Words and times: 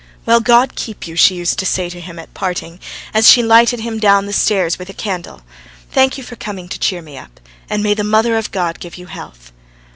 "Well, 0.25 0.39
God 0.39 0.73
keep 0.75 1.05
you," 1.07 1.15
she 1.15 1.35
used 1.35 1.59
to 1.59 1.65
say 1.67 1.87
to 1.87 1.99
him 2.01 2.17
at 2.17 2.33
parting, 2.33 2.79
as 3.13 3.29
she 3.29 3.43
lighted 3.43 3.81
him 3.81 3.99
down 3.99 4.25
the 4.25 4.33
stairs 4.33 4.79
with 4.79 4.89
a 4.89 4.95
candle. 4.95 5.43
"Thank 5.91 6.17
you 6.17 6.23
for 6.23 6.35
coming 6.35 6.67
to 6.69 6.79
cheer 6.79 7.03
me 7.03 7.19
up, 7.19 7.39
and 7.69 7.83
may 7.83 7.93
the 7.93 8.03
Mother 8.03 8.35
of 8.35 8.49
God 8.49 8.79
give 8.79 8.97
you 8.97 9.05
health." 9.05 9.51